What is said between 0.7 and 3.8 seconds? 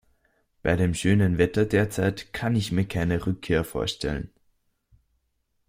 dem schönen Wetter derzeit kann ich mir keine Rückkehr